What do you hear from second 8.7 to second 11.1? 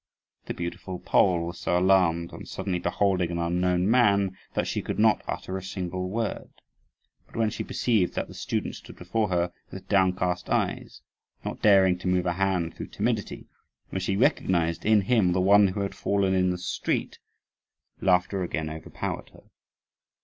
stood before her with downcast eyes,